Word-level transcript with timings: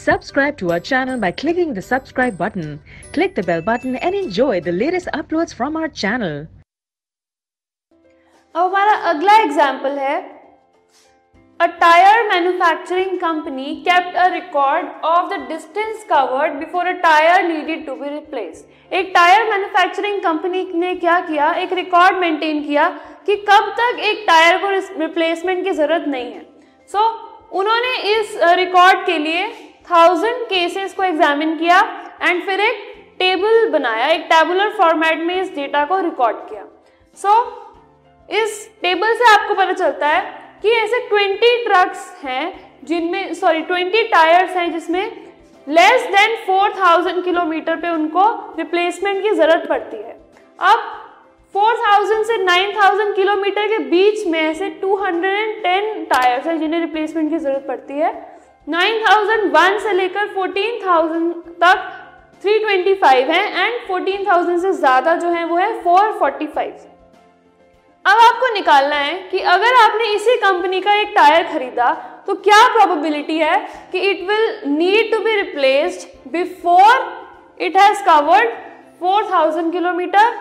Subscribe 0.00 0.56
to 0.56 0.70
our 0.72 0.80
channel 0.80 1.18
by 1.20 1.30
clicking 1.30 1.74
the 1.74 1.82
subscribe 1.82 2.38
button. 2.38 2.80
Click 3.12 3.34
the 3.34 3.42
bell 3.42 3.60
button 3.60 3.96
and 3.96 4.14
enjoy 4.14 4.58
the 4.58 4.72
latest 4.72 5.08
uploads 5.12 5.52
from 5.52 5.76
our 5.76 5.88
channel. 6.02 6.46
अब 8.54 8.62
हमारा 8.62 8.94
अगला 9.10 9.36
example 9.42 9.98
है 9.98 10.16
a 11.60 11.66
tyre 11.82 12.26
manufacturing 12.28 13.18
company 13.20 13.74
kept 13.88 14.16
a 14.16 14.26
record 14.34 14.86
of 15.04 15.30
the 15.34 15.40
distance 15.48 16.04
covered 16.10 16.58
before 16.60 16.86
a 16.86 16.92
tyre 17.04 17.46
needed 17.48 17.86
to 17.86 17.94
be 17.94 18.08
replace 18.08 18.66
एक 18.92 19.12
tyre 19.14 19.48
manufacturing 19.50 20.20
company 20.22 20.66
ने 20.80 20.94
क्या 21.06 21.20
किया 21.30 21.52
एक 21.64 21.72
record 21.82 22.18
maintain 22.20 22.62
किया 22.66 22.88
कि 23.26 23.36
कब 23.50 23.74
तक 23.80 24.00
एक 24.10 24.24
टायर 24.28 24.58
को 24.62 24.70
रिप्लेसमेंट 25.00 25.64
की 25.64 25.72
ज़रूरत 25.72 26.08
नहीं 26.08 26.32
है 26.32 26.46
सो 26.90 26.98
so, 26.98 27.58
उन्होंने 27.60 27.96
इस 28.12 28.38
रिकॉर्ड 28.58 29.06
के 29.06 29.18
लिए 29.18 29.50
थाउज़ेंड 29.90 30.44
केसेस 30.44 30.94
को 30.94 31.04
एग्जामिन 31.04 31.56
किया 31.58 31.80
एंड 32.22 32.42
फिर 32.46 32.60
एक 32.60 32.86
टेबल 33.18 33.68
बनाया 33.68 34.06
एक 34.06 34.22
टेबुलर 34.22 34.68
फॉर्मेट 34.68 35.18
में 35.18 35.34
इस 35.40 35.54
डेटा 35.54 35.84
को 35.84 35.98
रिकॉर्ड 36.00 36.36
किया। 36.36 36.64
सो 37.18 37.28
so, 37.28 38.34
इस 38.34 38.68
टेबल 38.82 39.14
से 39.14 39.24
आपको 39.24 39.54
पता 39.54 39.72
चलता 39.72 40.08
है 40.08 40.20
कि 40.62 40.70
ऐसे 40.70 40.98
20 41.08 41.64
ट्रक्स 41.64 42.16
हैं 42.24 42.52
जिनमें 42.84 43.34
सॉरी 43.34 43.62
20 43.62 44.02
टायर्स 44.10 44.56
हैं 44.56 44.72
जिसमें 44.72 45.04
लेस 45.66 46.02
देन 46.06 46.36
4000 46.46 47.22
किलोमीटर 47.24 47.76
पे 47.76 47.88
उनको 47.88 48.24
रिप्लेसमेंट 48.58 49.22
की 49.22 49.30
ज़रूरत 49.30 49.66
पड़ती 49.68 49.96
है। 49.96 50.16
अब 50.58 50.78
4000 51.54 52.24
से 52.24 52.36
9000 52.44 53.14
किलोमीटर 53.16 53.66
के 53.66 53.78
बीच 53.78 54.26
में 54.26 54.40
ऐसे 54.40 54.70
210 54.84 56.04
टायर्स 56.10 56.46
हैं 56.46 56.58
जिन्हें 56.58 56.80
रिप्लेसमेंट 56.80 57.30
की 57.30 57.38
ज़रूरत 57.38 57.64
पड़ती 57.68 57.94
है। 57.94 58.12
9001 58.66 59.78
से 59.80 59.92
लेकर 59.92 60.28
14000 60.34 61.32
तक 61.62 61.88
325 62.44 63.30
है 63.30 63.42
एंड 63.56 63.74
14000 63.88 64.60
से 64.60 64.72
ज़्यादा 64.74 65.14
जो 65.16 65.30
है 65.30 65.44
वो 65.44 65.56
है 65.56 65.70
445 65.82 66.88
अब 68.04 68.18
आपको 68.18 68.52
निकालना 68.54 68.96
है 68.96 69.14
कि 69.30 69.38
अगर 69.54 69.74
आपने 69.76 70.12
इसी 70.14 70.36
कंपनी 70.42 70.80
का 70.80 70.94
एक 70.96 71.12
टायर 71.16 71.42
खरीदा 71.48 71.92
तो 72.26 72.34
क्या 72.44 72.66
प्रोबेबिलिटी 72.68 73.38
है 73.38 73.56
कि 73.92 73.98
it 74.10 74.22
will 74.28 74.46
need 74.68 75.10
to 75.12 75.18
be 75.24 75.34
replaced 75.36 76.06
before 76.32 76.94
it 77.60 77.76
has 77.76 78.02
covered 78.04 78.50
4000 79.02 79.70
kilometre 79.72 80.32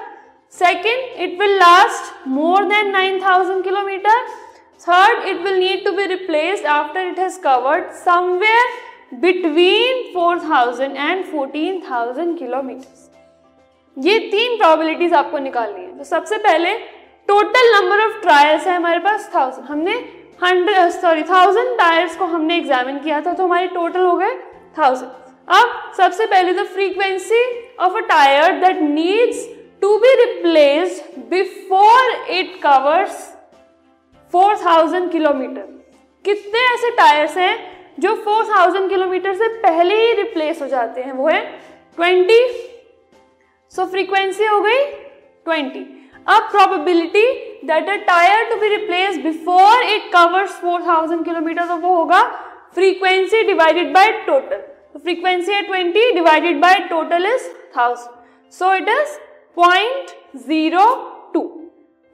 second 0.54 1.20
it 1.22 1.39
will 1.39 1.58
last 1.58 2.28
more 2.28 2.64
than 2.66 2.95
9000 2.95 3.64
kilometre 3.64 4.23
third 4.82 5.28
it 5.30 5.42
will 5.44 5.58
need 5.60 5.84
to 5.86 5.92
be 5.92 6.06
replaced 6.08 6.66
after 6.74 7.08
it 7.08 7.20
has 7.20 7.40
covered 7.42 7.92
somewhere 8.06 8.68
between 9.22 10.04
4000 10.16 10.96
and 10.98 11.24
14000 11.26 12.38
kilometre 12.40 13.08
ये 13.98 14.18
तीन 14.32 14.58
probabilities 14.58 15.14
आपको 15.14 15.38
निकालनी 15.40 15.82
है। 15.82 15.98
तो 15.98 16.04
सबसे 16.04 16.38
पहले 16.38 16.74
total 17.30 17.74
number 17.76 18.04
of 18.06 18.22
trials 18.22 18.68
है 18.68 18.76
हमारे 18.76 19.00
पास 19.00 19.30
थाउज़ेंड 19.36 19.66
हमने 19.68 19.94
हंड्रेड 20.44 20.92
सॉरी 20.92 21.24
थाउज़ेंड 21.24 21.78
टायर्स 21.78 22.16
को 22.18 22.26
हमने 22.26 22.58
एग्जामिन 22.58 23.00
किया 23.00 23.22
था 23.22 23.34
तो 23.34 23.44
हमारे 23.44 23.68
टोटल 23.70 24.06
हो 24.06 24.16
गए 24.18 24.36
थाउज़ेंड 24.78 25.12
अब 25.56 25.94
सबसे 25.98 26.26
पहले 26.26 26.54
the 26.54 26.66
frequency 26.74 27.44
of 27.80 27.98
a 27.98 28.00
tyre 28.08 28.60
that 28.60 28.82
needs 28.82 29.46
to 29.82 29.98
be 29.98 30.16
replaced 30.24 31.20
before 31.30 32.12
it 32.32 32.60
covers 32.64 33.29
4000 34.34 35.10
kilometre. 35.12 35.62
कितने 36.26 36.60
ऐसे 36.74 36.90
टायर्स 36.96 37.38
हैं 37.38 37.56
जो 38.00 38.16
4000 38.26 38.90
किलोमीटर 38.90 39.34
से 39.36 39.48
पहले 39.62 39.96
ही 39.96 40.14
रिप्लेस 40.14 40.62
हो 40.62 40.68
जाते 40.68 41.02
हैं? 41.02 41.12
वो 41.14 41.28
है 41.28 41.42
20 41.98 42.58
सो 43.73 43.86
फ्रीक्वेंसी 43.86 44.45
हो 44.45 44.60
गई 44.62 44.84
20 45.45 45.86
अब 46.28 46.50
probability 46.52 47.26
that 47.66 47.89
a 47.89 47.95
tyre 48.08 48.50
to 48.50 48.56
be 48.62 48.68
replace 48.68 49.18
before 49.23 49.84
it 49.86 50.12
covers 50.14 50.60
4000 50.64 51.23
kilometre 51.26 51.66
तो 51.68 51.78
वो 51.78 51.95
होगा 51.95 52.22
frequency 52.76 53.44
divided 53.44 53.94
by 53.94 54.12
total 54.28 54.62
frequency 54.98 55.54
है 55.54 55.62
twenty 55.62 56.12
divided 56.14 56.60
by 56.62 56.80
total 56.89 57.26
is 57.26 57.48
thousand 57.78 58.54
so 58.54 58.73
it 58.76 58.89
is 58.89 59.18
point 59.58 60.12
zero 60.48 60.86
two 61.34 61.42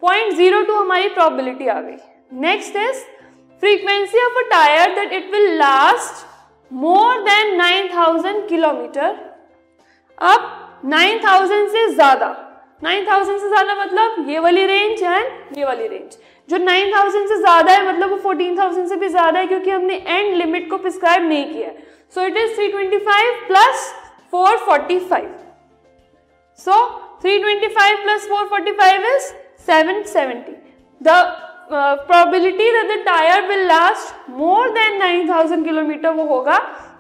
0.02 0.04 0.76
हमारी 0.76 1.10
probability 1.18 1.70
आ 1.70 1.80
गई. 1.82 1.98
Next 2.46 2.76
is, 2.78 3.04
frequency 3.64 4.24
of 4.26 4.40
a 4.42 4.46
tire 4.50 4.90
that 4.96 5.14
it 5.14 5.32
will 5.32 5.58
last 5.58 6.26
more 6.72 7.14
than 7.30 7.58
9000 7.58 8.48
kilometre. 8.50 9.16
अब 10.18 10.52
9000 10.86 11.68
से 11.70 11.88
ज़्यादा 11.94 12.28
9000 12.84 13.40
से 13.40 13.48
ज़्यादा 13.50 13.76
मतलब 13.76 14.30
ये 14.30 14.40
वाली 14.40 14.66
रेंज 14.66 15.04
एंड 15.04 15.58
ये 15.58 15.66
वाली 15.66 15.88
रेंज 15.88 16.18
जो 16.50 16.58
9000 16.58 17.28
से 17.28 17.38
ज़्यादा 17.38 17.74
है 17.74 17.86
मतलब 17.88 18.12
वो 18.12 18.18
14000 18.34 18.88
से 18.90 18.96
भी 18.96 19.08
ज़्यादा 19.10 19.40
है 19.40 19.48
क्योंकि 19.48 19.70
हमने 19.70 19.96
एंड 20.08 20.36
लिमिट 20.36 20.70
को 20.70 20.78
प्रिस्क्राइब 20.78 21.28
नहीं 21.30 21.46
किया 21.54 21.72
so 22.16 22.26
it 22.26 22.38
is 22.38 22.60
325 22.60 23.48
plus 23.48 23.94
445 24.34 25.26
so 26.60 26.78
325 27.26 28.04
plus 28.04 28.28
445 28.32 29.10
is 29.16 29.34
770 29.69 30.55
the 31.01 31.19
probability 31.73 32.71
that 32.73 32.91
the 32.91 33.05
tyre 33.07 33.47
will 33.49 33.67
last 33.67 34.31
more 34.39 34.71
than 34.79 34.99
9000 35.03 35.65
kilometre 35.65 36.15
वो 36.15 36.25
होगा 36.35 36.59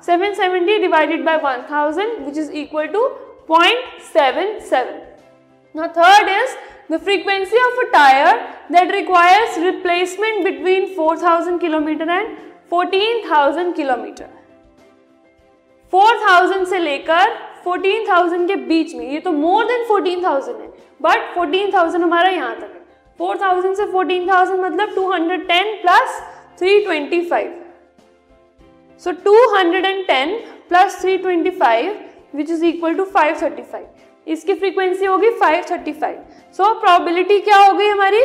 770 0.08 0.80
divided 0.80 1.24
by 1.24 1.38
1000 1.38 2.18
which 2.20 2.38
is 2.38 2.50
equal 2.62 2.86
to 2.96 3.08
0.77 3.50 5.10
Now 5.74 5.86
third 5.88 6.28
is 6.28 6.56
the 6.88 6.98
frequency 6.98 7.56
of 7.56 7.78
a 7.82 7.90
tire 7.92 8.34
that 8.70 8.88
requires 8.92 9.56
replacement 9.58 10.44
between 10.44 10.94
4000 10.96 11.60
km 11.60 12.08
and 12.08 12.36
14000 12.70 13.74
km. 13.74 14.06
4000 15.92 16.64
से 16.66 16.78
लेकर 16.78 17.36
14000 17.67 18.47
के 18.47 18.55
बीच 18.55 18.95
में 18.95 19.11
ये 19.11 19.19
तो 19.19 19.31
more 19.31 19.65
than 19.65 19.83
14000 19.91 20.61
है 20.61 20.67
बट 21.01 21.35
14000 21.37 22.01
हमारा 22.01 22.29
यहाँ 22.29 22.55
तक 22.55 22.61
है। 22.61 22.81
4000 23.19 23.75
से 23.75 23.85
14000 23.85 24.59
मतलब 24.59 24.95
210 24.95 25.81
plus 25.81 26.21
325 26.61 27.47
so 29.01 29.11
210 29.23 30.29
plus 30.69 30.95
325 31.01 31.89
which 32.31 32.49
is 32.49 32.61
equal 32.63 32.93
to 32.95 33.05
535 33.05 33.81
इसकी 34.27 34.53
फ्रीक्वेंसी 34.53 35.05
होगी 35.05 35.29
535 35.29 36.13
सो 36.57 36.63
so, 36.63 36.69
प्रोबेबिलिटी 36.81 37.39
क्या 37.39 37.57
हो 37.57 37.73
गई 37.73 37.87
हमारी? 37.87 38.21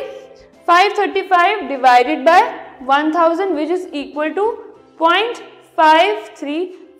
535 0.68 1.62
divided 1.68 2.24
by 2.24 2.42
1000 2.90 3.52
which 3.54 3.70
is 3.70 3.86
equal 3.94 4.30
to 4.30 4.44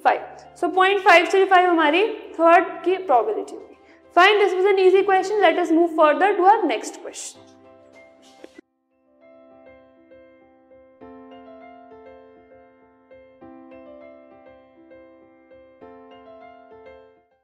0.535 0.06 0.60
so 0.60 0.66
0.535 0.68 1.66
हमारी 1.66 2.06
थर्ड 2.38 2.68
की 2.84 2.96
प्रॉबिलिटी 3.06 3.54
होगी 3.54 3.76
fine 4.16 4.38
this 4.38 4.54
was 4.54 4.66
an 4.66 4.78
easy 4.78 5.02
question 5.02 5.40
let 5.40 5.58
us 5.58 5.72
move 5.72 5.86
further 5.96 6.36
to 6.36 6.44
our 6.46 6.62
next 6.66 7.00
question 7.02 7.49